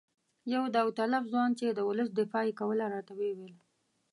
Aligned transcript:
یو 0.53 0.63
داوطلب 0.75 1.23
ځوان 1.31 1.51
چې 1.59 1.65
د 1.69 1.79
ولس 1.89 2.09
دفاع 2.19 2.43
یې 2.47 2.57
کوله 2.59 2.85
راته 2.93 3.11
وویل. 3.15 3.53